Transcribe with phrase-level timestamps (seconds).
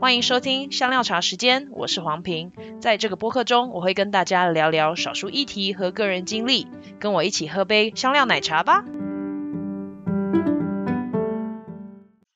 [0.00, 2.52] 欢迎收听香料茶时间，我是黄平。
[2.80, 6.66] 在这个播客中，我会跟大家聊聊少数议题和个人经历，
[6.98, 8.82] 跟我一起喝杯香料奶茶吧。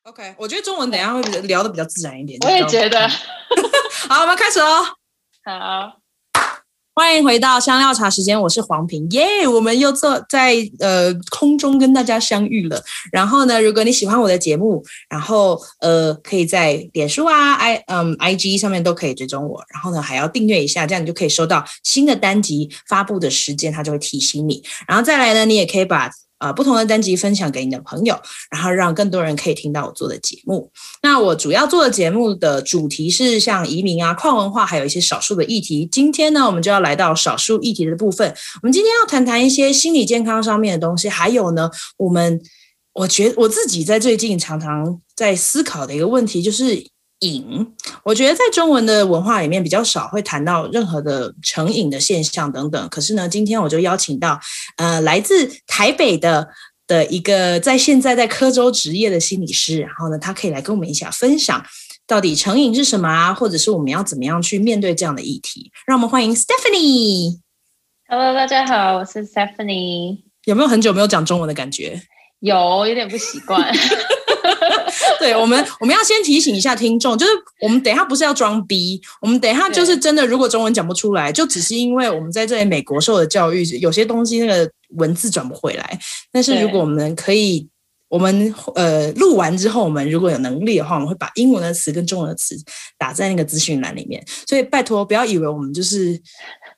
[0.03, 2.39] OK，我觉得中文等下会聊的比较自然一点。
[2.43, 3.09] 我也觉得。
[4.11, 4.85] 好，我们开始哦。
[5.43, 6.04] 好。
[6.97, 12.81] 欢迎回到香料茶时间，我是黄平耶我们又坐在呃空中跟大家相遇了。
[13.11, 19.61] 然后呢，如果你喜欢我的节目，然后呃可以在脸书啊、i 嗯 IG 上面都可以追踪我。
[19.73, 24.63] 然后呢，还要订阅一下，这样你就可以收到新的单集发布的时间，它就会提醒你。
[24.87, 26.09] 然后再来呢，你也可以把。
[26.45, 28.15] 啊，不同的单集分享给你的朋友，
[28.51, 30.71] 然后让更多人可以听到我做的节目。
[31.03, 35.89] 那我主要做的节目的主题是像移民啊、跨文化，还有一些少数的议题。
[35.91, 38.29] 今天呢，我们就要来到少数议题的部分。
[38.63, 42.39] 我们今天要谈谈一些心理健康上面的东西，还有呢，我们
[42.93, 46.94] 我觉我自己在最近常常在思考的一个问题就是。
[47.25, 47.67] 瘾，
[48.03, 52.89] 我觉得在中文的文化里面比较少会谈到任何的成瘾的现象等等。
[52.89, 54.39] 可是呢，今天我就邀请到
[54.77, 56.49] 呃来自台北的
[56.87, 61.65] 的一个在现在在科州执业的心理师，然后呢，他可以来跟我们一起分享
[62.07, 65.71] 到底成瘾是什么啊，或者是我们要怎么样去面对这样的议题。
[65.87, 67.41] 让我们欢迎 Stephanie。
[68.07, 70.19] Hello，大家好，我是 Stephanie。
[70.45, 72.03] 有没有很久没有讲中文的感觉？
[72.41, 73.73] 有，有点不习惯。
[75.25, 85.99] 对，我们 我们要先提醒一下听众，就是我们等一下不是要装逼，我们等一下就是真的，如果中文讲不出来，就只是因为我们在这里美国受的教育，有些东西那个文字转不回来。
[86.31, 87.67] 但是如果我们可以，
[88.15, 92.55] 我们呃录完之后，我们如果有能力的话，我们会把英文的词跟中文的词
[92.97, 94.25] 打在那个资讯栏里面。
[94.47, 96.17] 所以拜托不要以为我们就是。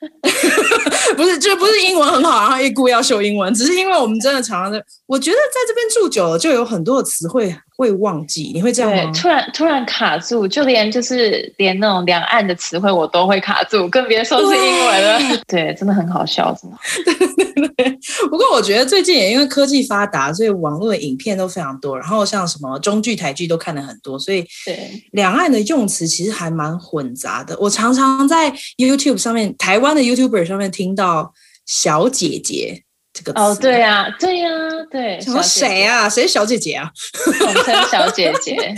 [1.16, 4.82] 不是，就不是英文很好，然后一故意要秀英文，只是因为我们真的常常在。
[5.06, 8.50] 我觉得在这边住久了，就有很多的词汇会忘记。
[8.52, 9.10] 你会这样吗？
[9.14, 15.18] 突然突然卡住，就连就是连那种两岸的词汇我都会卡住，更别说是英文了。
[15.46, 16.76] 对， 对，真的很好笑，真的？
[17.16, 17.98] 对对对。
[18.28, 27.56] 不过我觉得最近也因为科技发达，所以网络的影片都非常多，然后像什么中剧、台剧都看了很多，所以对两岸的用词其实还蛮混杂的。
[27.58, 31.32] 我常常在 YouTube 上面，台湾的 YouTuber 上面听到
[31.64, 32.82] “小姐姐”
[33.14, 33.38] 这个词。
[33.40, 34.50] 哦，对呀，对呀，
[34.90, 35.18] 对。
[35.22, 36.06] 什么谁啊？
[36.06, 36.90] 谁是小姐姐啊？
[37.38, 38.74] 统称小姐姐。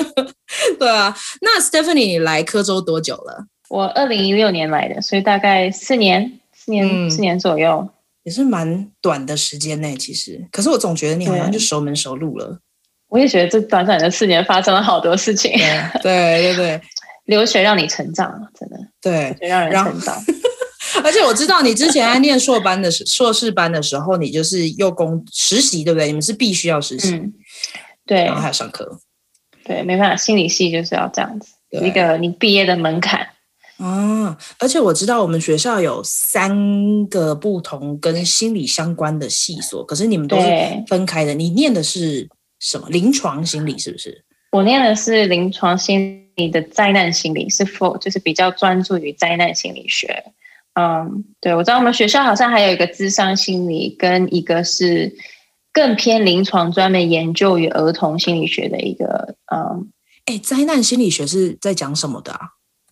[0.80, 3.44] 对啊，那 Stephanie 你来科州多久了？
[3.68, 7.88] 我二零一六年来的，所以大概四年，四年，嗯、四年左右。
[8.24, 12.58] 也是蛮短的时间内，其实，可是我总觉得你好像就熟门熟路了。
[13.08, 15.52] 我也觉得这短短的四年发生了好多事情。
[16.02, 16.80] 对对对对，
[17.26, 18.76] 留学让你成长，真的。
[19.00, 20.20] 对，让人成长。
[21.04, 26.06] 而且我知道你之前在念硕班的时硕士班的时候，你就是又工实习，对不对？
[26.06, 27.32] 你们是必须要实习，嗯、
[28.06, 28.98] 对，然后还要上课。
[29.64, 33.28] 对，没办法，心理系就是要这样子，一个你毕业的门槛。
[33.78, 40.48] 啊，而且我知道我们学校有三个不同跟心理相关的系所，可是你们都是
[40.86, 41.34] 分开的。
[41.34, 42.28] 你念的是
[42.60, 42.88] 什么？
[42.88, 44.24] 临床心理是不是？
[44.52, 50.24] 我念的是临床心理的灾难心理，是否就是比较专注于灾难心理学？
[50.74, 55.12] 嗯，对，我知道我们学校好像还有一个智商心理，跟一个是
[55.72, 59.34] 更偏临床，专门研究与儿童心理学的一个。
[59.52, 59.90] 嗯，
[60.26, 62.40] 哎，灾难心理学是在讲什么的啊？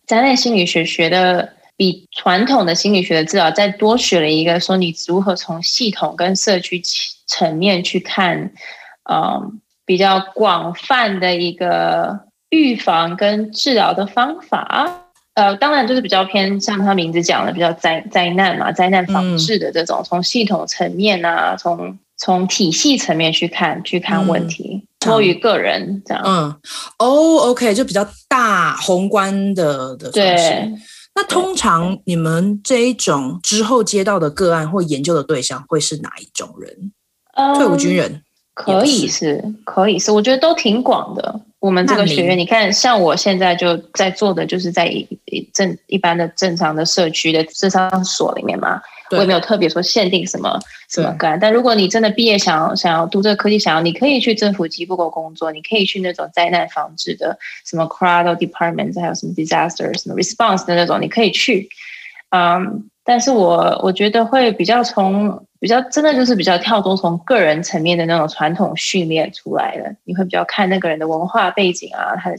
[0.05, 6.81] 灾难心理学学的比传统的心理学的治疗再多学了一个，说你如何从系统跟社区
[7.25, 8.51] 层面去看，
[9.09, 12.19] 嗯，比较广泛的一个
[12.49, 14.99] 预防跟治疗的方法。
[15.35, 24.83] 呃，当然就是比较偏像他名字讲的，比较灾灾难嘛，灾难防治的这种，嗯、从系统层面啊，从从体系层面去看去看问题。
[24.83, 26.55] 嗯多于个人这样，嗯，
[26.99, 30.19] 哦，OK，就比较大宏观的的方式。
[30.19, 30.71] 对，
[31.15, 36.91] 那通常你们这一种之后接到的个案或研究的对象会是哪一种人？
[37.35, 38.21] 嗯、退伍军人
[38.53, 41.41] 可以是，可以是，我觉得都挺广的。
[41.59, 45.07] 我们这个学院，你看，像我现在就在做的，就是在一
[45.53, 48.81] 正一般的正常的社区的智商所里面嘛。
[49.13, 61.69] 我也没有特别说限定什么什么干，但如果你真的毕业想要想要读这个科技，想要你可以去政府机构工作，你可以去那种灾难防治的什么 CRADO department，还有什么 disaster 什么 response 的那种，你可以去。
[62.29, 72.35] 嗯，但是我我觉得会比较从比较真的就是比较跳脱从个人层面的那种传统训练出来的，你会比较看那个人的文化背景啊，他的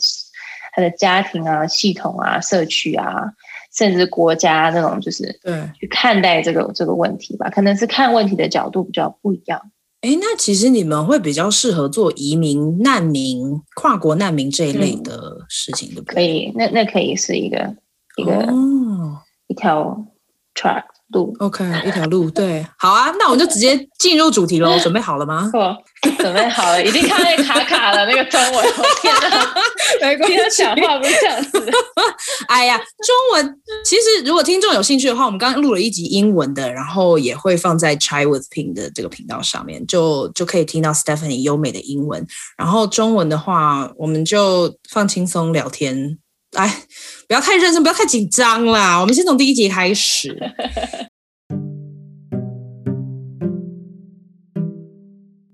[0.72, 3.32] 他的家庭啊、系统啊、社区啊。
[3.74, 9.60] 甚至国家那种，就是对去看待这个这个问题吧，可能是看问题的角度比较不一样。
[10.00, 16.14] 哎，那其实你们会比较适合做移民、难民、跨国难民这一类的事情，对不对？
[16.14, 17.74] 可以，那那可以是一个
[18.16, 19.18] 一个、哦、
[19.48, 20.06] 一条
[20.54, 20.84] track。
[21.08, 24.78] 路 OK，一条路对，好啊，那我们就直接进入主题喽。
[24.80, 25.48] 准备好了吗？
[25.52, 25.76] 错，
[26.18, 29.54] 准备好了，已经看到卡卡了那个中文，我天哪，
[30.00, 31.70] 没关系，讲话不是这样子。
[32.48, 42.26] 哎呀，中文其实如果听众有兴趣的话，我们刚刚录了一集英文的，然后也会放在 Chai with Ping 的这个频道上面，就就可以听到 Stephanie 优美的英文。
[42.56, 46.18] 然后中文的话，我们就放轻松聊天。
[46.54, 46.84] 哎，
[47.28, 49.00] 不要太认真，不要太紧张啦。
[49.00, 50.36] 我们先从第一集开始。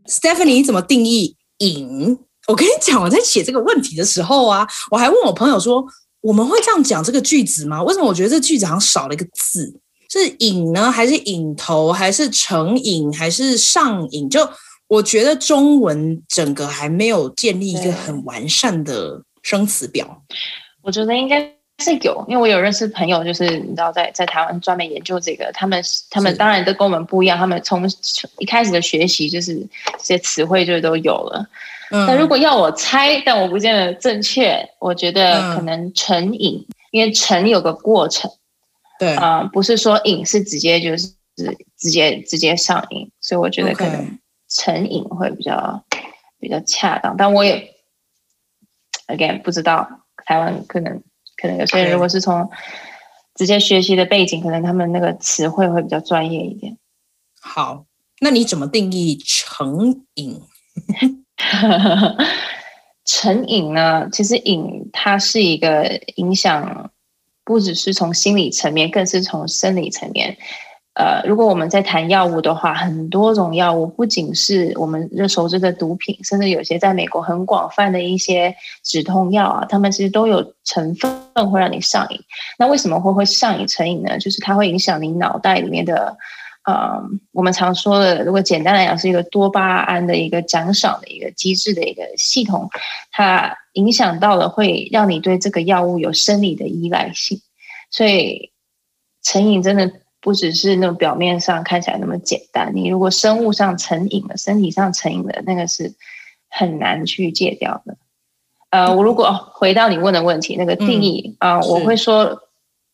[0.07, 2.19] Stephanie，你怎么定义瘾？
[2.49, 5.85] 我跟你讲，我在写这个问题的时候啊，我还问我朋友说，
[6.21, 7.83] 我们会这样讲这个句子吗？
[7.83, 9.81] 为什么我觉得这句子好像少了一个字？
[10.11, 14.29] 是瘾呢，还是瘾头，还是成瘾，还是上瘾？
[14.29, 14.41] 就
[14.89, 20.25] 我觉得中文整个还没有建立一个很完善的生词表。
[20.83, 21.41] 我觉得应该
[21.79, 27.89] 是有，因为我有认识朋友，就是你知道在，在在台湾专门研究这个，他们他们当然都跟我们不一样，他们从
[28.39, 29.57] 一开始的学习就是
[29.99, 31.49] 这些词汇就都有了。
[31.91, 38.31] 嗯，但如果要我猜，但我不见得正确，我觉得可能成瘾，嗯、因为成有个过程，
[38.99, 41.13] 对啊、呃，不是说瘾是直接就是
[41.79, 44.19] 直接直接上瘾，所以我觉得可能
[44.49, 45.83] 成瘾会比较
[46.39, 47.75] 比较恰当，但我也
[49.09, 50.00] again 不知道。
[50.31, 51.03] 台湾可能
[51.37, 52.49] 可能有些人如果是从
[53.35, 56.79] 直接学习的背景，可能他们那个词汇会比较专业一点。
[57.41, 57.85] 好，
[58.21, 60.41] 那你怎么定义成瘾？
[63.05, 64.09] 成瘾呢？
[64.13, 66.93] 其实瘾它是一个影响，
[67.43, 70.39] 不只是从心理层面，更是从生理层面。
[70.95, 81.11] 呃，如果我们在谈药物的话，很多种药物不仅是我们熟知的毒品，甚至有些在美国很广泛的一些止痛药啊，它们其实都有成分
[81.51, 82.21] 会让你上瘾。
[82.59, 84.19] 那为什么会会上瘾成瘾呢？
[84.19, 86.17] 就是它会影响你脑袋里面的，
[86.65, 87.01] 呃，
[87.33, 92.69] 我们常说的，如果简单来讲，是一个多巴胺的一个奖赏的一个机制的一个系统，
[93.13, 97.41] 它影响到了会让你对这个药物有生理的依赖性，
[97.93, 98.51] 所以
[99.23, 99.91] 成瘾真的。
[100.21, 105.95] 不只是那种表面上看起来那么简单，你如果生物上成瘾了，身体上成瘾了，那个是
[106.49, 107.97] 很难去戒掉的。
[108.69, 112.39] 呃，我如果回到你问的问题，那个定义啊，嗯，呃，我会说，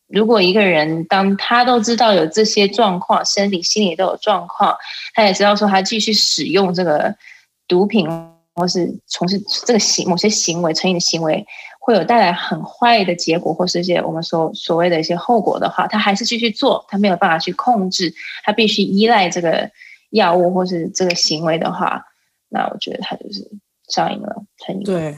[0.06, 4.76] 如果一个人当他都知道有这些状况，身体、心理都有状况，
[5.12, 7.14] 他也知道说他继续使用这个
[7.66, 8.08] 毒品，
[8.54, 11.44] 或是从事这个行某些行为成瘾的行为。
[11.86, 18.12] 会有带来很坏的结果，或是一些我们所所谓的一些后果的话，他还是继续做，他没有办法去控制，
[18.42, 19.70] 他必须依赖这个
[20.10, 22.04] 药物或是这个行为的话，
[22.48, 23.48] 那我觉得他就是
[23.88, 24.82] 上瘾了，成瘾。
[24.82, 25.16] 对。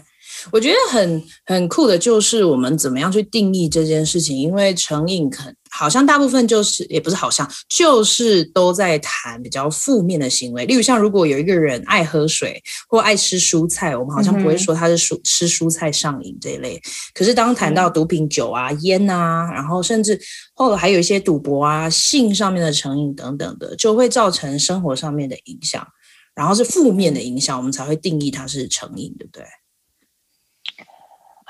[0.51, 10.65] 我觉得很很酷的，就是我们怎么样去定义这件事情，因为成瘾可好像大部分就是也不是好像，就是都在谈比较负面的行为。
[10.65, 16.81] 例如像如果有一个人爱喝水或爱吃蔬菜，我们好像不会说他是蔬吃蔬菜上瘾这一类。
[17.13, 20.19] 可是当谈到毒品、酒啊、烟啊，然后甚至
[20.55, 25.87] 后来还有一些赌博啊、性上面的成瘾等等的，就会造成生活上面的影响，
[26.35, 29.45] 然后是负面的影响，我们才会定义它是成瘾，对不对？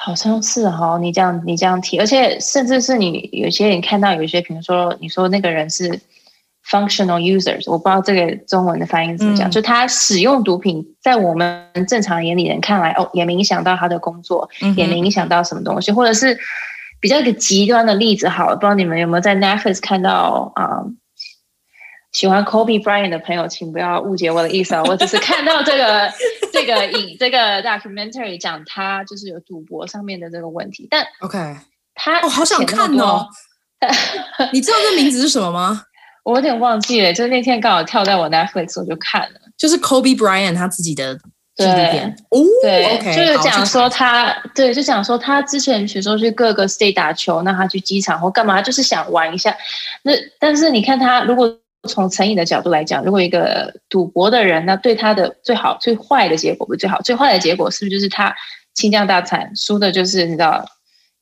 [0.00, 6.00] 好像是哈，你这样你这样提，而且甚至是你有些人看到有一些，比如说你说那个人是
[6.64, 16.38] functional users，我不知道这个中文的翻译怎么讲，嗯、就他使用毒品，在我们正常眼里人看来，哦，也没影响到他的工作，嗯、也没影响到什么东西，或者是
[17.00, 20.82] 比较一个极端的例子，好了，不知道你们有没有在 Netflix 看到啊？
[20.86, 20.96] 嗯
[22.12, 24.82] 喜欢 Kobe Bryant 的朋友，请不要误解我的意思啊！
[24.88, 26.10] 我只是看到这个
[26.52, 31.38] 这个影这个 documentary 讲他就是有赌博上面的这个问题，但 OK，
[31.94, 33.28] 他我，好想看哦！
[34.52, 35.82] 你知道这名字是什么吗？
[36.24, 41.14] 我有点忘记了，就是那天刚好跳在我 Netflix，我就看了，就是 Kobe Bryant 他自己的
[41.56, 49.54] 纪录片哦，对，okay, 就是讲说他对，就讲说他之前比如说去各个 state 打球，那他去机场或干嘛，就是想玩一下。
[50.02, 51.54] 那但是你看他如果。
[51.86, 58.34] 从成瘾的角度来讲，如果一个赌博的人，那对他的最好、最坏的结果不是最好，最坏的结果是不是就是他
[58.74, 60.64] 倾家荡产，输的就是你知道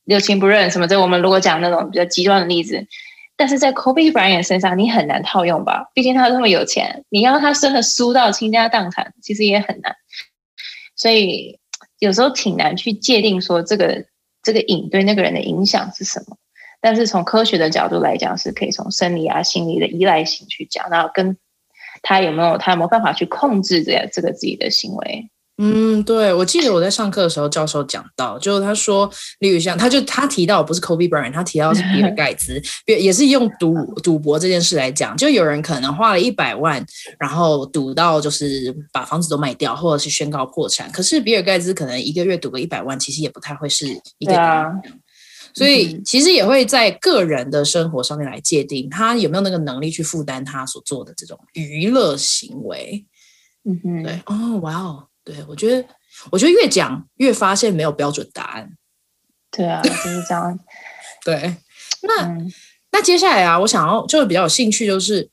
[0.05, 0.87] 六亲不认什么？
[0.87, 2.85] 这我们如果讲那种比较极端的例子，
[3.35, 5.91] 但是在 Kobe Bryant 身上你很难套用吧？
[5.93, 9.95] 毕竟他这么有钱，你要他真的输到倾家荡产，其实也很难。
[10.95, 11.59] 所以
[11.99, 14.05] 有时候挺难去界定说这个
[14.41, 16.35] 这个瘾对那个人的影响是什么。
[16.87, 21.35] 但是从科学的角度来讲，是可以从生理啊、心理的依赖性去讲，然后跟
[22.01, 25.29] 他有没有他有没有办法去控制这这个自己的行为。
[25.57, 36.81] 嗯，对，我记得我在上课的时候，教授讲到，就是他说，例如像他就他提到不是 Kobe Bryant，他提到是比尔盖茨， 也也是用赌赌博这件事来讲，就有人可能花了一百万，
[37.19, 40.89] 然后赌到就是把房子都卖掉，或者是宣告破产。
[40.89, 43.87] 可是比尔盖茨可能一个月赌个一百万，其实也不太会是
[44.19, 44.39] 一个。
[44.39, 44.71] 啊、
[45.57, 53.03] 所以其实也会在个人的生活上面来界定他有没有那个能力去负担他所做的这种娱乐行为。
[53.65, 55.07] 嗯哼，对，哦，哇哦。
[55.23, 55.85] 对，我觉得，
[56.31, 58.69] 我觉得越讲越发现没有标准答案。
[59.51, 60.57] 对啊，就是这样。
[61.25, 61.55] 对，
[62.03, 62.53] 那、嗯、
[62.91, 65.29] 那接下来啊，我想要就比较有兴趣，就是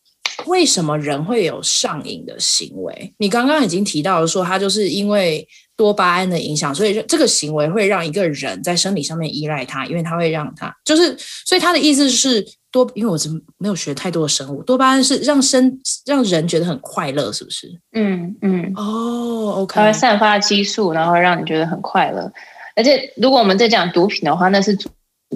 [0.47, 3.15] 为什么人会有上瘾的行为？
[3.19, 11.17] 你刚刚已经提到了说，他就是因为多巴胺的影响，所以这个行为会让一个人在生理上面依赖它，因为它会让他就是，
[11.47, 12.45] 所以他的意思是。
[12.75, 17.69] 多，因为我真没有学太多的生物，多巴胺是让生让人觉得很快乐，是不是？
[17.93, 18.73] 嗯嗯。
[18.75, 19.75] 哦，OK。
[19.77, 22.29] 它会散发激素，然后让你觉得很快乐。
[22.75, 24.89] 而且，如果我们在讲毒品的话，那是主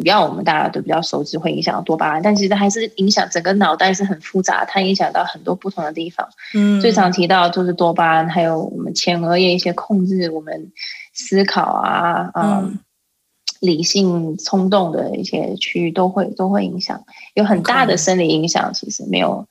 [0.04, 6.28] 要我们大家都比较熟知会影响到多巴胺，但其实还是影响整个脑袋是很复杂，它影响到很多不同的地方。
[6.54, 6.80] 嗯。
[6.80, 10.72] 最常提到就是多巴胺，还有我们前额叶一些控制我们
[11.12, 12.64] 思考啊，嗯。
[12.64, 12.78] 嗯
[13.60, 18.72] 理性冲动的一些区域都会都会影响，有很大的生理影响。
[18.72, 19.48] 其实没有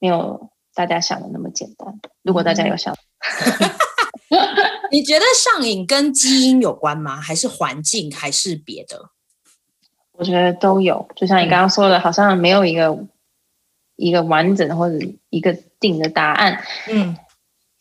[0.00, 2.00] 没有大家想的那么简单。
[2.24, 2.92] 如果大家有想，
[4.90, 7.20] 你觉得上瘾跟基因有关吗？
[7.20, 8.12] 还是环境？
[8.12, 9.10] 还是别的？
[10.22, 11.06] 我觉得都有。
[11.16, 12.96] 就像你刚刚说的，好像没有一个
[13.96, 14.96] 一个完整或者
[15.30, 16.60] 一个定的答案。
[16.88, 17.16] 嗯，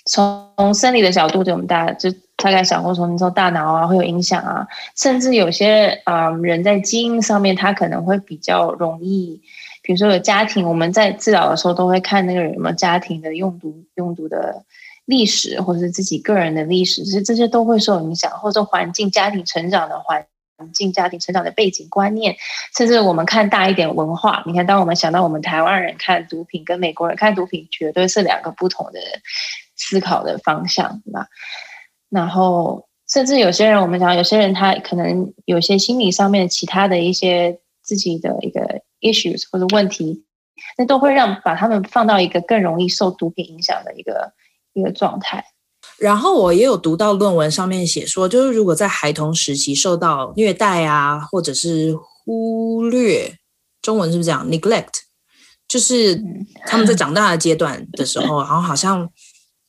[0.06, 2.12] 从生理的角度，对我们大家就。
[2.44, 9.40] 大概想过从，你说大脑啊会有影响啊，甚至有些啊、呃、人在基因上面，他可能会比较容易，
[9.84, 14.64] 比如说有家庭，我们在治疗的时候都会看那个人有没有家庭的用毒用毒的
[15.06, 20.26] 历史，或者是自己个人的历史，其实这些都会受影响，或者环境、家庭成长的环
[20.62, 22.38] 环境、家庭成长的背景观念，
[22.78, 29.00] 甚至我们看大一点文化，你看，当我们想到我们台湾人看毒品跟美国人看毒品，绝对是两个不同的
[29.76, 31.28] 思考的方向，对吧？
[32.10, 40.26] 然后，甚至有些人，我们讲，有些人他可能有些心理上面其他的一些自己的一个 issues 或者问题，
[40.78, 44.34] 那都会让把他们放到一个更容易受毒品影响的一个
[44.74, 45.46] 一个状态。
[46.02, 53.38] 然后我也有读到论文上面写说，就是如果在孩童时期受到虐待啊，或者是忽略，
[53.82, 55.02] 中文是不是这样？neglect，
[55.68, 56.22] 就是
[56.66, 59.10] 他们在长大的阶段的时候，然后好像。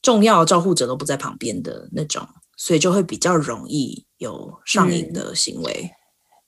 [0.03, 5.73] 重要照护者都不在旁边的那种，所以就会比较容易有上瘾的行为。
[5.73, 5.95] 嗯、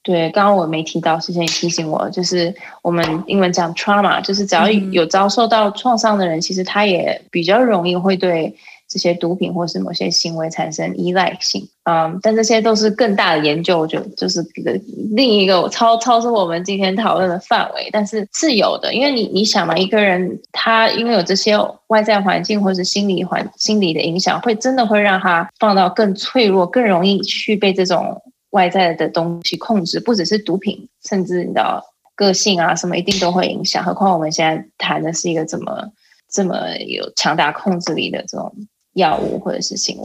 [0.03, 8.53] 对，刚刚我没提到，之前也提醒我，就是我们英文讲 trauma，就是只要有遭受到创伤的人，嗯、其实他也比较容易会对。
[8.95, 14.71] 这些毒品或是某些行为产生依赖性，嗯，但这些都是更大的研究，我觉得就是一个
[15.17, 21.57] 另一个超超出我们今天讨论的范围，但是是有的，因为你你想嘛，一个人他因为有这些
[21.89, 31.83] 外在环境或是心理环心理的影响，会真的会让他放到更脆弱，更容易去被这种外在的东西控制，不只是毒品，甚至你知道
[32.15, 33.83] 个性啊什么一定都会影响。
[33.83, 35.89] 何况我们现在谈的是一个这么
[36.33, 38.55] 这么有强大控制力的这种。
[38.95, 40.05] 药物或者是新闻，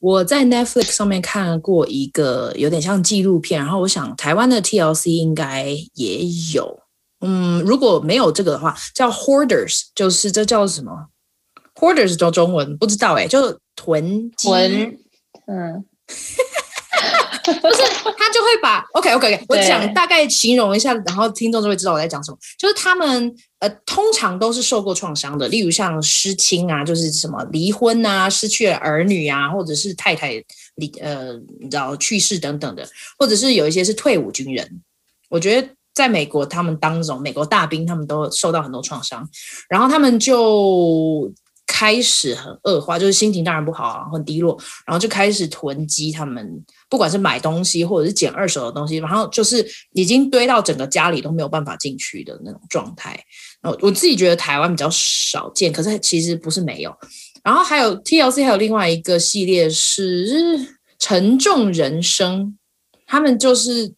[0.00, 6.78] 我在 Netflix 上面看过一个有点像纪录片，然后我想台湾的 TLC 应该也有，
[7.20, 11.08] 嗯，如果没有这个的话，叫 Hoarders，就是这叫什么
[11.74, 14.98] ？Hoarders 叫中文不知道哎，就囤囤，
[15.46, 15.84] 嗯。
[17.52, 17.82] 不是，
[18.16, 22.38] 他就会把 OK OK OK，我讲大概形容一下，然后听众就会知道我在讲什么。
[22.58, 30.32] 就是他们呃，通常都是受过创伤的，例如像失亲啊，就是什么离婚啊，失去了儿女啊，或者是太太
[30.76, 32.88] 离呃，你知道去世等等的，
[33.18, 34.82] 或者是有一些是退伍军人。
[35.28, 39.28] 我觉得在美国，他们当这种美国大兵，他们都受到很多创伤，
[39.68, 41.32] 然后他们就。
[41.68, 53.18] 开始很恶化，就是心情当然不好啊，很低落，然后就开始囤积他们，不管是买东西或者是捡二手的东西，然后就是已经堆到整个家里都没有办法进去的那种状态。
[53.62, 56.94] 我我自己觉得台湾比较少见，可是其实不是没有。
[57.42, 62.56] 然后还有 TLC 还有另外一个系列是沉重人生，
[63.06, 63.92] 他们就是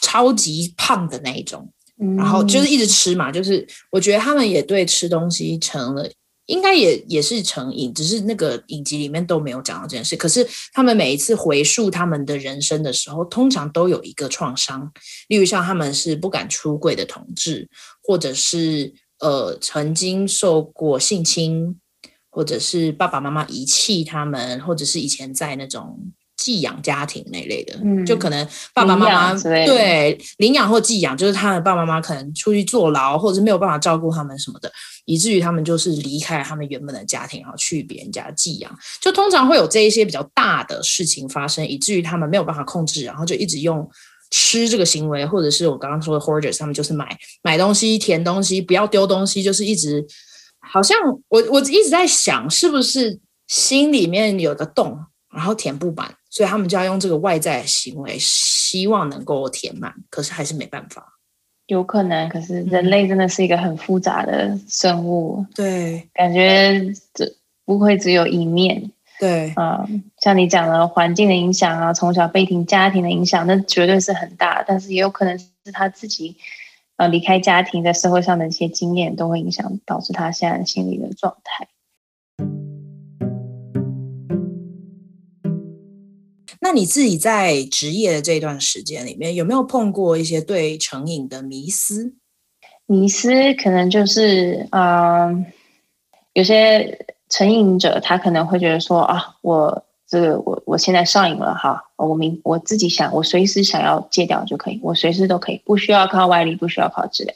[0.00, 1.70] 超级胖的那一种，
[2.16, 6.10] 然后就是一直吃嘛，就是我觉得他们也对吃东西成了。
[6.50, 10.16] 应该也也是成瘾，只是那个影集里面都没有讲到这件事。
[10.16, 14.92] 可是他们每一次回溯他们的人生的时候，通常都有一个创伤，
[15.28, 17.68] 例如像他们是不敢出柜的同志，
[18.02, 21.78] 或者是呃曾经受过性侵，
[22.30, 26.12] 或者是爸爸妈妈遗弃他们，或者是以前在那种。
[26.40, 34.72] 寄养家庭那类的，嗯，就可能爸爸妈妈对领养或寄养，就是他的爸爸妈妈可能出去坐牢，或者是没有办法照顾他们什么的，
[35.04, 38.74] 以至于他们就是离开他们原本的家庭，然后去别人家寄养。
[39.02, 43.86] 就通常会有这一些比较大的事情发生，以至于他们没有办法控制，然后就一直用
[44.30, 50.06] 吃这个行为，或者是我刚刚说的 hoarders，他们就是买买东西、填东西，不要丢东西，就是一直
[50.72, 50.96] 好像
[51.28, 54.96] 我我一直在想，是不是心里面有个洞，
[55.32, 56.12] 然后填不满。
[56.28, 61.18] 所以他们就要用这个外在行为，希望能够填满，可是还是没办法。
[61.66, 65.44] 有可能，可是人类真的是一个很复杂的生物。
[65.54, 66.80] 对，感觉
[67.14, 67.32] 这
[67.64, 68.90] 不会只有一面。
[69.20, 74.64] 对，嗯，像你讲的环境的影响啊，从小被停家庭的影响，那绝对是很大。
[74.66, 76.36] 但是也有可能是他自己，
[76.96, 81.68] 呃，离开家庭，在社会上的一些经验，都会影响导致他现在心理的状态。
[86.70, 92.14] 那你自己在职业的这段时间里面，有没有碰过一些对成瘾的迷思？
[92.86, 95.46] 迷思可能就是，嗯、
[96.32, 107.34] 有些成瘾者他可能会觉得说啊，我这个我我现在上瘾了哈，我明我自己想，我随时想要戒掉就可以，我随时都可以，不需要靠外力，不需要靠治疗，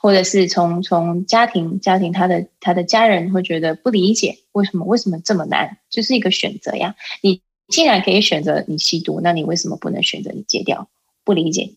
[0.00, 7.42] 或者是从从家庭家庭他的他的家人会觉得不理解，为什么为什么这么难，就是一个选择呀，你。
[7.68, 10.88] 既然可以选择你吸毒，那你为什么不能选择你戒掉？
[11.24, 11.74] 不理解，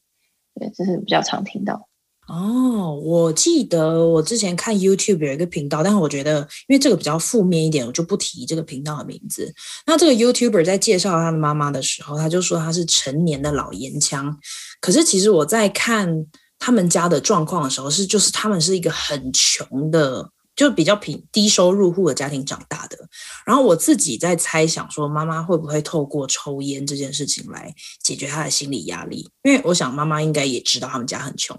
[0.54, 1.88] 对，这是比较常听到。
[2.28, 9.52] 哦，我记得我之前看 YouTube 有一个频道，但是我觉得因为这个比较负面一点，我就不提这个频道的名字。
[9.88, 14.38] 那这个 YouTuber 在介绍他的妈妈的时候，他就说他是成年的老烟枪。
[14.80, 16.28] 可是其实我在看
[16.60, 20.30] 他们家的状况的时候，是就是他们是一个很穷的。
[20.60, 22.98] 就比较平低收入户的家庭长大的，
[23.46, 27.74] 然后我自己在猜想说，妈妈会不会透过抽烟这件事情来
[28.04, 29.30] 解决她的心理压力？
[29.44, 31.58] 因为我想妈妈应该也知道他们家很穷，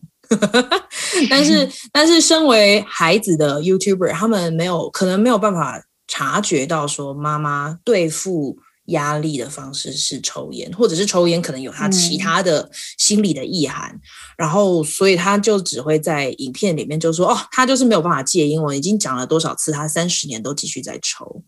[1.31, 8.59] 但是 但是身为孩子的 YouTuber，他们没有可能没有办法察觉到说妈妈对付。
[8.91, 14.01] 压力的方式是抽烟，或者是抽烟可能有他其他的心理的意涵，嗯、
[14.39, 21.43] 然后所以他就只会在影片里面就说：“哦，他就是没有办法戒烟。”我已经讲了多少次，他三十年都继续在抽。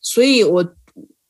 [0.00, 0.74] 所以我，我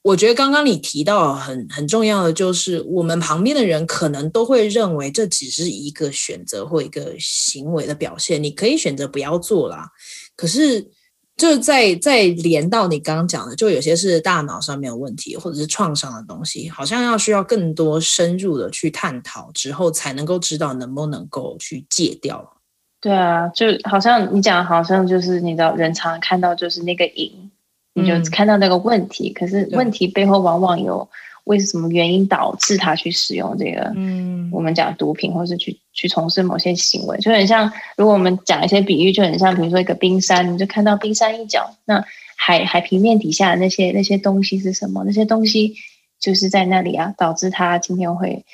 [0.03, 9.89] 我觉得刚刚你提到很很重要的就是，我们旁边的人可能都会认为这只是一个选择或一个行为的表现，你可以选择不要做啦。
[10.37, 10.91] 可是。
[11.39, 22.57] 就在在连到你刚刚讲的，就有些是大脑上面有问题，或者是创伤的东西，好像要需要更多深入的去探讨之后，才能够知道能不能够去戒掉。
[23.01, 27.51] 对啊，就好像你讲，好像就是你知道，人常常看到就是那个瘾，
[27.95, 31.09] 你就看到那个问题，嗯、可是问题背后往往有。
[31.49, 33.91] 为什么原因导致他去使用这个？
[33.97, 37.73] 嗯，我们讲毒品，或是去去从事某些行为，就很像。
[37.97, 42.05] 如果我们讲一些比喻，就很像，比如说一个冰山，你就看到冰山一角，那
[42.37, 45.03] 海海平面底下的那些那些东西是什么？
[45.05, 45.75] 那些东西
[46.21, 48.45] 就是在那里啊，导致他今天会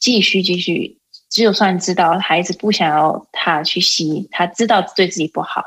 [0.00, 0.96] 继续继续。
[1.30, 5.62] 就算知道孩子不想要他去吸，他知道对自己不好，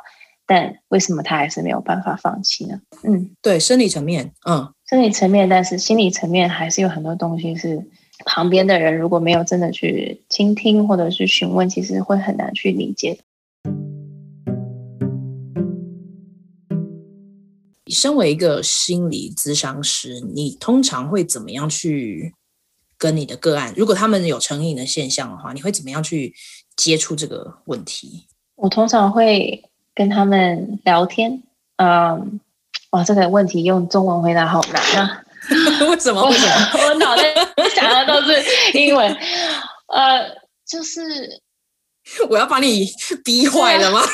[0.48, 2.82] 但为什么他还是没有办法放弃呢？
[3.04, 4.74] 嗯，对，生理层面，嗯。
[4.92, 7.82] 生理层面，但是心理层面还是有很多东西是
[8.26, 13.18] 旁边的人如果没有真的去倾听或者是询问，其实会很难去理解。
[17.86, 22.34] 你身为一个心理咨商师，你通常会怎么样去
[22.98, 23.74] 跟你的个案？
[23.78, 26.34] 如果他们有成瘾的现象的话，你会怎么样去
[26.76, 28.26] 接触这个问题？
[28.58, 29.64] 我通常会
[29.96, 31.42] 跟他们聊天，
[31.78, 32.42] 嗯。
[32.92, 35.22] 哇，这个问题用中文回答好难啊！
[35.90, 36.24] 为什么？
[36.26, 36.54] 为什么？
[36.86, 37.24] 我 脑袋
[37.74, 38.44] 想的都是
[38.78, 39.18] 英文。
[39.88, 40.28] 呃，
[40.68, 41.02] 就是
[42.30, 42.88] 我要把你
[43.24, 44.02] 逼坏了吗？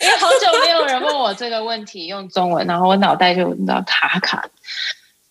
[0.00, 4.38] 因为好久没有人问我这个问题用中文，然后我脑袋就你知道卡卡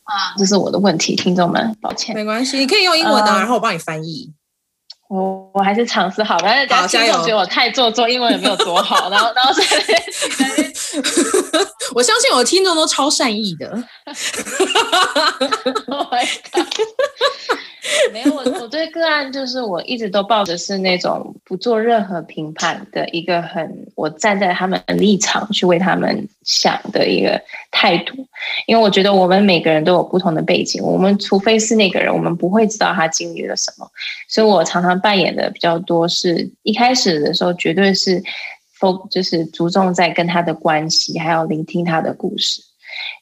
[0.04, 2.14] 啊，这是我的问题，听众们，抱歉。
[2.14, 4.32] 没关系，你可以用英文的，呃、然后我帮你翻译。
[5.08, 9.64] 我我还是尝试好，反正大家听众觉得我太做作，英文也没有多好，然后然后在
[11.94, 13.68] 我相信我的听众都超善意的。
[15.88, 16.08] oh
[18.12, 27.40] 没有，我我对个案就是我一直都抱着是那种不做任何评判的一个很，我站在他们的立场去为他们想的一个
[27.72, 28.14] 态度。
[28.66, 33.88] 因为我觉得我们每个人都有不同的背景，我们除非是那个人，我们不会知道他经历了什么。
[34.28, 38.24] 所以我常常扮演的比较多是，一开始的时候绝对是
[39.10, 42.62] 就是注重在跟他的关系，还有聆听他的故事。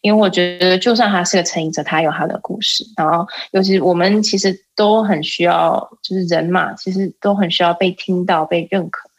[0.02, 2.86] 因为我觉得，就算他是个成瘾者，他有他的故事。
[2.98, 9.10] 然后，尤其我们其实都很需要，就是人嘛，其实都很需要被听到、被认可。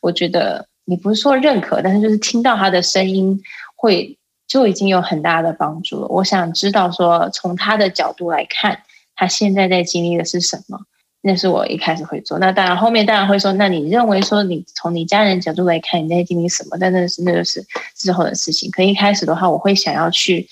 [0.00, 3.40] 我觉得你不是说认可，但是就是听到他的声音，
[3.76, 6.08] 会就已经有很大的帮助了。
[6.08, 8.82] 我想知道说，从他的角度来看，
[9.14, 10.80] 他现在在经历的是什么。
[11.24, 16.76] 那是我一开始会做，那当然后面当然会说，那你认为说你从你家人角度来看，你在经历什么？
[16.80, 18.68] 但那是那就是之后的事情。
[18.72, 20.48] 可一开始的话，我会想要去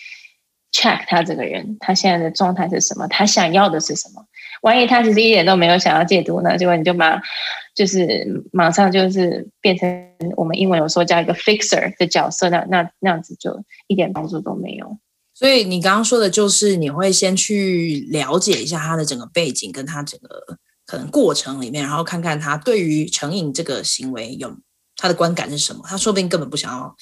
[0.73, 3.09] check 他这个人，他现在的状态是什么？
[3.09, 4.25] 他想要的是什么？
[4.63, 6.57] 万一他其实一点都没有想要戒毒呢？
[6.57, 7.21] 结果你就马
[7.75, 9.91] 就是马上就是变成
[10.37, 14.99] 我们英文有说叫一个 fixer 的角色，那那那样子就一点帮助都没有。
[15.41, 24.55] 所以你刚刚说的就是你会先去了解一下他的整个背景，跟他整个可能过程里面，然后看看他对于成瘾这个行为有
[25.01, 25.83] 他的观感是什么。
[25.87, 26.95] 他说不定根本不想要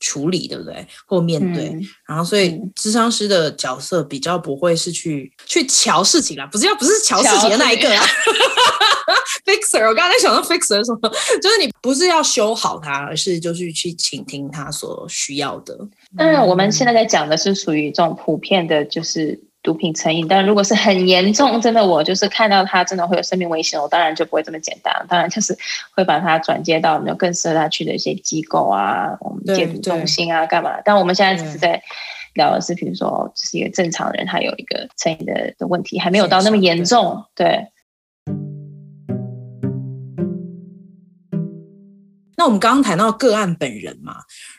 [0.00, 0.86] 处理，对不对？
[1.06, 1.68] 或面对。
[1.68, 8.04] 嗯、然后，所以咨商师的角色比较不会是去去瞧事情啦，不是要不是瞧事情的那一个啊。
[9.44, 11.08] fixer，我刚才想到 fixer 是什么？
[11.42, 15.76] 就是你不是要修好它，而是就是去倾听他所需要的。
[16.16, 20.28] 当然，我们现在在讲的是属于这种普遍的，就是毒品成瘾。
[20.28, 24.94] 但如果是很严重，真的我就是看到他真的会有生命危险，我当然就不会这么简单。
[25.08, 25.56] 当然就是
[25.96, 30.80] 会把他转接到有更适合他去的一些机构啊，我们戒毒中心啊，干嘛？
[30.84, 31.82] 但我们现在只是在
[32.34, 37.66] 聊的是，比如说，只是一个正常人，他有一个成瘾的的问题，还没有到那么严重，对。
[42.36, 44.16] 那我们刚刚谈到个案本人嘛，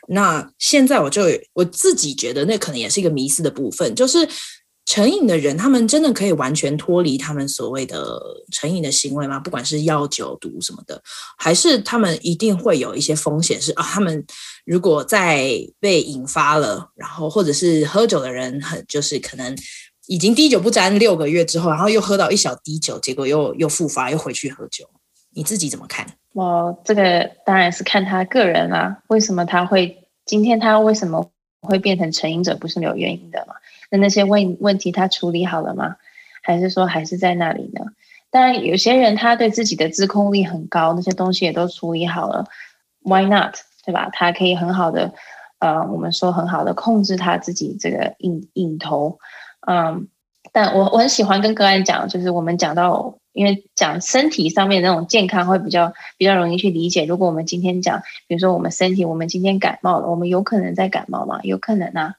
[0.08, 4.26] 那现在我就我自己觉得，那可能也是一个迷失的部分，就是
[4.86, 8.20] 成瘾的人，他们真的可以完全脱离他们所谓的
[8.52, 9.40] 成瘾的行为吗？
[9.40, 11.02] 不管是药酒毒什么的，
[11.36, 13.60] 还是他们一定会有一些风险？
[13.60, 14.24] 是啊，他们
[14.64, 15.48] 如果再
[15.80, 19.56] 被引发了，然后或者是喝酒的人，很就是可能
[20.06, 24.88] 已经滴酒不沾六个月之后，然后又喝到一小滴酒，结果又又复发，又回去喝酒，
[25.34, 26.06] 你自己怎么看？
[26.32, 31.28] 我这个当然是看他个人啦、为什么他会今天他为什么
[31.62, 33.54] 会变成成瘾者，不是没有原因的嘛？
[33.90, 35.96] 那那些问问题他处理好了吗？
[36.42, 37.84] 还是说还是在那里呢？
[38.30, 42.46] 当然有些人他对自己的自控力很高，那些东西也都处理好了
[43.02, 43.56] ，Why not？
[43.84, 44.10] 对吧？
[44.12, 45.12] 他可以很好的，
[45.58, 49.18] 呃，我们说很好的控制他自己这个瘾瘾头，
[49.66, 50.08] 嗯，
[50.52, 53.18] 但我我很喜欢跟个案讲，就是我们讲到。
[53.36, 57.04] 因为讲身体上面那种健康会比较比较容易去理解。
[57.04, 61.40] 如果我们今天讲，比如说我们身体，我们今天感冒了，我们有可能在感冒吗？
[61.42, 62.14] 有可能啊。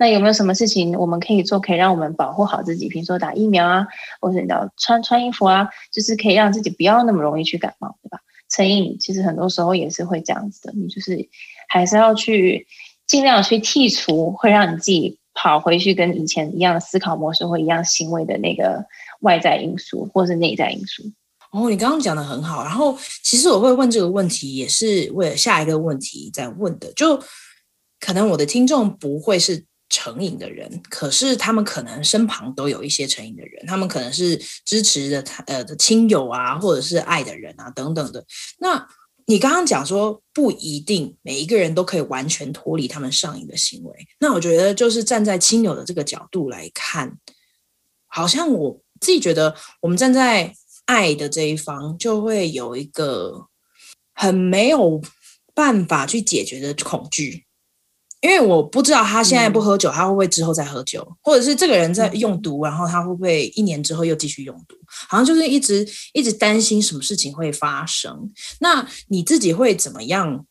[0.00, 2.88] 那有没有什么事情我们可以做，可以让我们保护好自己？
[2.88, 3.86] 比如说打疫苗啊，
[4.20, 8.18] 或者你要穿穿衣服啊，就是可以让自己不要那么容易去感冒，对吧？
[8.48, 11.28] 成瘾其实很多时候也是会这样子的，你就是
[11.68, 12.66] 还是要去
[13.06, 18.84] 尽量去剔除会让你自己跑回去跟以前一样的思考模式或一样行为的那个。
[19.20, 21.02] 外在因素或是内在因素。
[21.52, 22.64] 哦，你刚刚讲的很好。
[22.64, 26.90] 然后，其实我会问这个问题，也是为了下一个问题在问的。
[26.94, 27.22] 就
[27.98, 38.24] 可能我的听众不会是成瘾的人，可是他们可能身旁都有一些成瘾的人，他们可能是支持的呃的亲友啊，或者是爱的人啊等等的。
[38.60, 38.88] 那
[39.26, 43.94] 你刚刚讲说不一定每一个人都可以完全脱离他们上瘾的行为。
[44.20, 47.18] 那我觉得就是站在亲友的这个角度来看，
[48.06, 48.80] 好像我。
[49.00, 53.46] 自己觉得，我们站在爱的这一方，就会有一个
[54.12, 55.00] 很没有
[55.54, 57.46] 办法去解决的恐惧，
[58.20, 68.30] 因为我不知道他现在不喝酒，他会不会之后再喝酒，或者是这个人在用毒，然后他会不会一年之后又继续用毒，好像就是一直一直担心什么事情会发生。
[68.60, 70.44] 那你自己会怎么样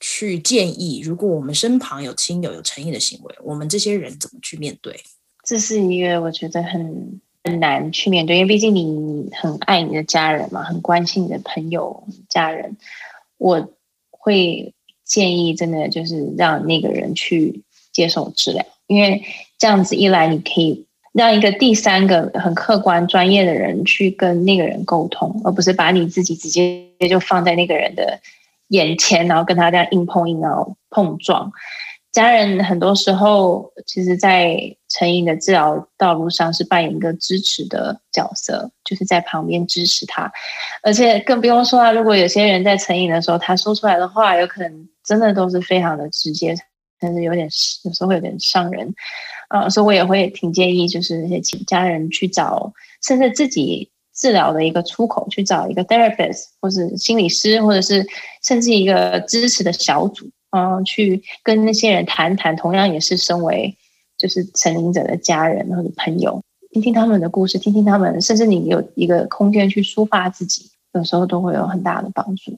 [0.00, 1.00] 去建议？
[1.04, 5.00] 如果我们身旁有亲友有成瘾的行为，我们这些人怎么去面对？
[5.44, 7.20] 这是一个我觉得很。
[7.44, 12.76] 很难去面对，因为毕竟你很爱你的家人嘛，很关心你的朋友、家人。
[13.38, 13.72] 我
[14.10, 14.74] 会
[15.06, 19.22] 建议，真的就是让那个人去接受治疗，因为
[19.56, 28.20] 这样子一来，你可以让一个第三个很客观、专业的人去跟那个人沟通，而不是把你自己直接就放在那个人的
[28.68, 31.52] 眼前，然后跟他这样硬碰硬，然后碰撞。
[32.16, 40.32] 家人很多时候，其实，在成瘾的治疗道路上是扮演一个支持的角色，就是在旁边支持他。
[40.82, 46.56] 而且更不用说啊，如果有些人在成瘾的时候，他说出来的话，有可能真的都是非常的直接，
[47.02, 47.46] 甚至有点
[47.84, 48.94] 有时候会有点伤人。
[49.50, 52.72] 呃，所以我也会挺建议，就是那些请家人去找，
[53.06, 58.06] 甚至自己治疗的一个出口，去找一个 therapist，或是心理师，或者是
[58.42, 63.76] 甚至一个支持的小组，嗯、呃，去跟那些人谈谈，同样也是身为
[64.16, 72.56] 就是成瘾者的家人或者朋友，听听他们的故事，听听他们，甚至你有一个空间去抒发自己，有时候都会有很大的帮助。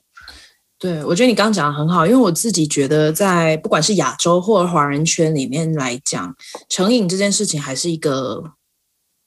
[0.79, 6.33] 对，我觉得你刚刚讲的很好，因为我自己觉得，在不管是亚洲或者华人圈里面来讲，
[6.69, 8.41] 成瘾这件事情还是一个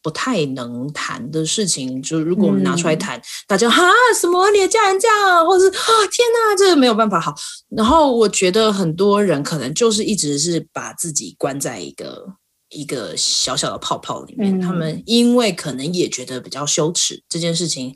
[0.02, 2.02] 不太能谈的事情。
[2.02, 3.82] 就如果我们拿出来谈，嗯、大家哈
[4.18, 7.34] 什么你的家人这样，或者是啊天哪，这个没有办法好。
[7.68, 12.26] 然后我觉得很多人可能就是一直是把自己关在一个
[12.70, 17.94] 一个小小的泡泡里面，嗯、他们因为可能也觉得比较羞耻这件事情。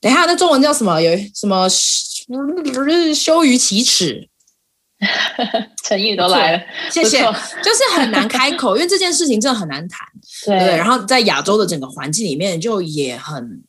[0.00, 1.00] 等一下，那中文叫什么？
[1.00, 1.68] 有什么？
[3.14, 4.30] 羞于启齿，
[5.84, 7.18] 成语都来了，谢谢。
[7.18, 10.06] 就是很难开口，因为这件事情真的很难谈，
[10.46, 10.76] 对，对。
[10.76, 13.62] 然后在亚洲的整个环境里面，就也很，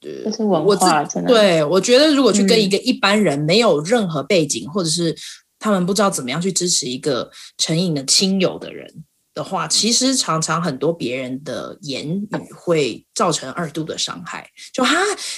[0.00, 1.28] 就是文化，真的。
[1.28, 5.16] 对，我觉得如果去跟一个一般人没有任何背景，嗯、或者是
[5.58, 8.92] 他们不知道怎么样去支持一个成瘾的亲友的人。
[9.34, 14.46] 的话，其实常常很多别人的言语会造成二度的伤害。
[14.74, 14.94] 就哈，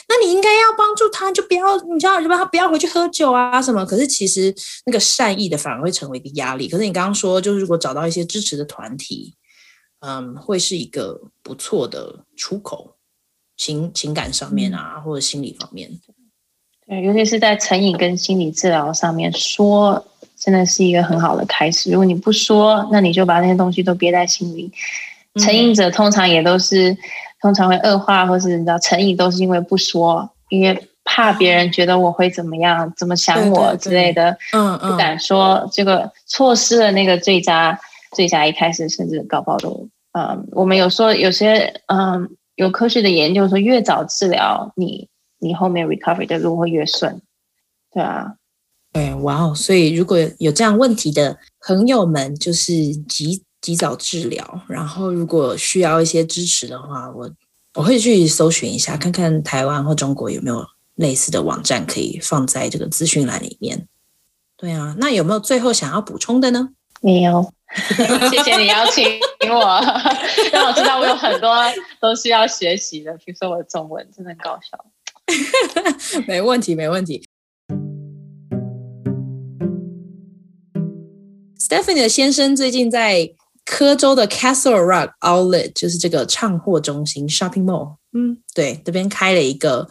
[0.09, 3.87] 那你应该要帮助他，就不要你知道就让他不要回去喝酒啊什么。
[3.87, 4.53] 可是其实
[4.87, 6.69] 那个善意的反而会成为一个压力。
[6.69, 9.37] 可是你刚刚说，就是如果找到一些支持的团体，
[10.01, 12.97] 嗯，会是一个不错的出口，
[13.57, 16.01] 情情感上面啊，或者心理方面。
[16.89, 20.05] 对，尤其是在成瘾跟心理治疗上面说。
[20.45, 21.91] 真的是一个很好的开始。
[21.91, 24.71] 如果你不说，那你就把那些东西都憋在心里。
[25.41, 26.99] 成瘾者通常也都是，嗯、
[27.41, 37.81] 通常会恶化，或是你知道，成瘾都是因为不说，因为怕别人觉得我会怎么样，怎么想我之类的，嗯嗯，不敢说，这个错失了那个最佳
[38.13, 47.23] 最佳一开始，甚至搞不好都，嗯，我们有说有些，嗯，有科学的研究说，越早治疗，你你后面 recovery 的路会越顺，
[47.91, 48.35] 对啊。
[48.95, 49.53] 对，哇哦！
[49.53, 52.73] 所以如果有这样问题的朋友们，就是
[53.09, 54.63] 及及早治疗。
[54.69, 57.29] 然后，如果需要一些支持的话，我
[57.75, 63.89] 我会去搜寻一下，看看台湾或中国有没有类似的网站可以放在这个资讯栏里面。
[64.57, 66.69] 对啊，那有没有最后想要补充的呢？
[67.01, 67.53] 没有，
[68.31, 69.05] 谢谢你邀请
[69.51, 69.59] 我，
[70.55, 71.53] 让我知道我有很多
[72.01, 74.79] 都是要学习的，比如说我的中文真的很搞笑。
[76.29, 77.27] 没问题，没问题。
[81.65, 83.27] Stephanie 的先生最近在
[83.65, 89.89] 科州的 Castle Rock Outlet，就是这个唱货中心 Shopping Mall，嗯，对，这边开了一个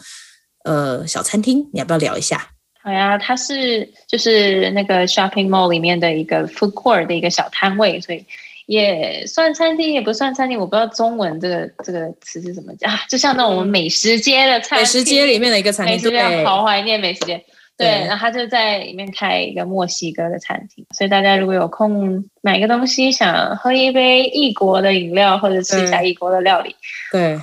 [0.66, 2.50] 呃小餐厅，你要不要聊一下？
[2.84, 8.24] 好呀，它是就是那个 Shopping Mall 里面的一个 Food Court 的一个小摊位，所以
[8.68, 17.44] 也算餐厅，也不算餐厅，我不知道中文这个这个词是怎么讲，就像那种美食街的餐厅，美食街里面的一个餐厅，对，好怀念美食街。
[17.76, 26.76] 对，然后他就在里面开一个墨西哥的餐厅，所以大家如果有空买个东西，想喝一杯异国的饮料或者吃一下异国的料理，
[27.12, 27.40] 对，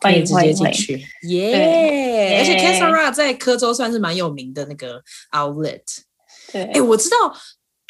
[0.00, 2.38] 欢迎直接进去，耶！
[2.38, 5.82] 而且 Rock 在科州算是蛮有名的那个 outlet。
[6.52, 7.34] 对，哎，我知道，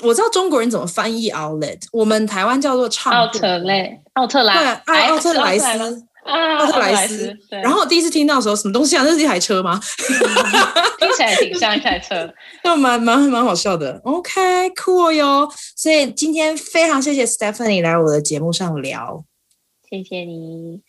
[0.02, 6.07] 我知道中国人怎么翻译 outlet，我们台湾叫做唱奥特莱，奥特莱，对，奥特莱斯。
[6.24, 7.37] 啊，奥特莱斯。
[7.50, 9.02] 然后我第一次听到的时候，什么东西啊？
[9.04, 9.80] 那是一台车吗？
[10.98, 12.32] 听起来挺像一台车，
[12.62, 14.00] 那蛮蛮蛮好笑的。
[14.04, 15.48] OK，cool 哟。
[15.76, 19.24] 所以今天非常谢谢 Stephanie 来我的节目上聊，
[19.90, 20.82] 谢谢你。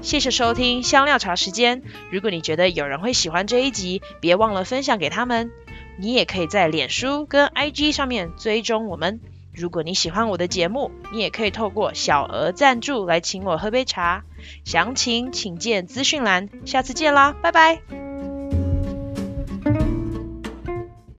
[0.00, 1.82] 谢谢收听香料茶时间。
[2.12, 5.50] 如果你觉得有人会喜欢这一集，别忘了分享给他们。
[5.98, 9.20] 你也可以在脸书跟 IG 上面追踪我们。
[9.52, 14.24] 如果你喜欢我的节目，你也可以透过小额赞助来请我喝杯茶。
[14.64, 16.48] 详情请见资讯栏。
[16.66, 18.13] 下次见啦，拜拜。